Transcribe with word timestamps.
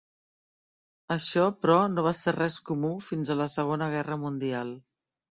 Això, 1.15 1.41
però, 1.65 1.75
no 1.97 2.05
va 2.07 2.13
ser 2.19 2.33
res 2.37 2.55
comú 2.69 2.89
fins 3.09 3.31
a 3.33 3.37
la 3.43 3.47
Segona 3.57 3.91
Guerra 3.97 4.17
Mundial. 4.23 4.73